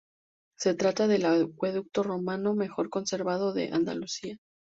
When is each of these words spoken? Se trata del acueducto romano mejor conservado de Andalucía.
Se 0.57 0.73
trata 0.73 1.05
del 1.05 1.27
acueducto 1.27 2.01
romano 2.01 2.55
mejor 2.55 2.89
conservado 2.89 3.53
de 3.53 3.69
Andalucía. 3.71 4.37